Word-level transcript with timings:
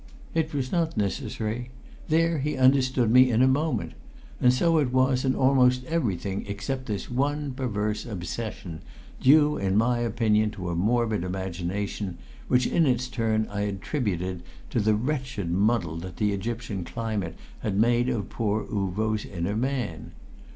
It 0.33 0.51
was 0.51 0.71
not 0.71 0.97
necessary; 0.97 1.69
there 2.09 2.39
he 2.39 2.57
understood 2.57 3.11
me 3.11 3.29
in 3.29 3.43
a 3.43 3.47
moment; 3.47 3.93
and 4.41 4.51
so 4.51 4.79
it 4.79 4.91
was 4.91 5.23
in 5.23 5.35
almost 5.35 5.83
everything 5.85 6.43
except 6.47 6.87
this 6.87 7.07
one 7.07 7.51
perverse 7.51 8.07
obsession, 8.07 8.81
due 9.21 9.57
in 9.57 9.77
my 9.77 9.99
opinion 9.99 10.49
to 10.53 10.69
a 10.71 10.75
morbid 10.75 11.23
imagination, 11.23 12.17
which 12.47 12.65
in 12.65 12.87
its 12.87 13.07
turn 13.09 13.45
I 13.51 13.59
attributed 13.61 14.41
to 14.71 14.79
the 14.79 14.95
wretched 14.95 15.51
muddle 15.51 15.97
that 15.97 16.17
the 16.17 16.33
Egyptian 16.33 16.83
climate 16.83 17.35
had 17.59 17.77
made 17.77 18.09
of 18.09 18.27
poor 18.27 18.63
Uvo's 18.65 19.23
inner 19.23 19.55
man. 19.55 20.13